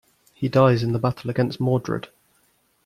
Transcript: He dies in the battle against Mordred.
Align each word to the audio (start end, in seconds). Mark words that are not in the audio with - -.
He 0.33 0.49
dies 0.49 0.81
in 0.81 0.93
the 0.93 0.97
battle 0.97 1.29
against 1.29 1.59
Mordred. 1.59 2.07